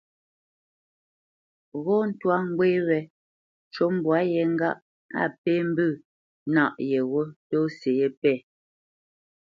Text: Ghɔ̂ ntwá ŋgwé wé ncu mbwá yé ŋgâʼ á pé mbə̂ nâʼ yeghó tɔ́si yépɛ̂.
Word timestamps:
Ghɔ̂ 1.83 1.99
ntwá 2.09 2.35
ŋgwé 2.47 2.67
wé 2.87 2.99
ncu 3.65 3.83
mbwá 3.95 4.17
yé 4.31 4.41
ŋgâʼ 4.53 4.77
á 5.21 5.23
pé 5.41 5.53
mbə̂ 5.69 5.89
nâʼ 6.53 6.73
yeghó 6.89 7.21
tɔ́si 7.49 7.89
yépɛ̂. 7.99 8.35